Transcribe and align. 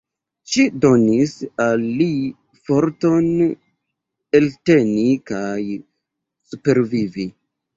Ŝi 0.51 0.63
donis 0.85 1.33
al 1.65 1.83
li 1.99 2.07
forton 2.69 3.29
elteni 4.41 5.05
kaj 5.33 5.63
supervivi. 6.53 7.29